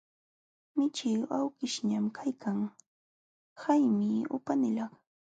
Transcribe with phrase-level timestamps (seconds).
[0.75, 2.59] Michii awkishñam kaykan,
[3.61, 4.91] haymi upanilaq.